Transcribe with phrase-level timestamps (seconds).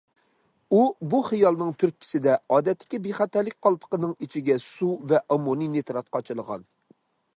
[0.69, 0.77] ئۇ
[1.09, 6.67] بۇ خىيالىنىڭ تۈرتكىسىدە، ئادەتتىكى بىخەتەرلىك قالپىقىنىڭ ئىچىگە سۇ ۋە ئاممونىي نىترات قاچىلىغان.